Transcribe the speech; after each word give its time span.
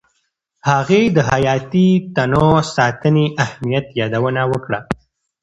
هغې 0.69 1.01
د 1.15 1.17
حیاتي 1.31 1.87
تنوع 2.15 2.57
ساتنې 2.75 3.25
اهمیت 3.43 3.85
یادونه 3.99 4.41
وکړه. 4.51 4.79